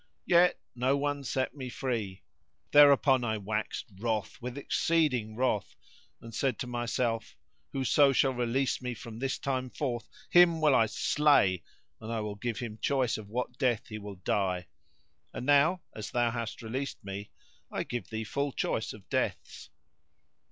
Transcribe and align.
Yet 0.25 0.59
no 0.73 0.97
one 0.97 1.23
set 1.23 1.53
me 1.53 1.69
free. 1.69 2.23
Thereupon 2.71 3.23
I 3.23 3.37
waxed 3.37 3.85
wroth 3.99 4.41
with 4.41 4.57
exceeding 4.57 5.35
wrath 5.35 5.75
and 6.19 6.33
said 6.33 6.57
to 6.57 6.65
myself, 6.65 7.35
"Whoso 7.71 8.11
shall 8.11 8.33
release 8.33 8.81
me 8.81 8.95
from 8.95 9.19
this 9.19 9.37
time 9.37 9.69
forth, 9.69 10.09
him 10.31 10.59
will 10.59 10.73
I 10.73 10.87
slay 10.87 11.61
and 11.99 12.11
I 12.11 12.19
will 12.21 12.33
give 12.33 12.57
him 12.57 12.79
choice 12.79 13.15
of 13.19 13.29
what 13.29 13.59
death 13.59 13.89
he 13.89 13.99
will 13.99 14.15
die; 14.15 14.65
and 15.33 15.45
now, 15.45 15.83
as 15.95 16.09
thou 16.09 16.31
hast 16.31 16.63
released 16.63 17.03
me, 17.03 17.29
I 17.71 17.83
give 17.83 18.09
thee 18.09 18.23
full 18.23 18.51
choice 18.53 18.93
of 18.93 19.07
deaths." 19.07 19.69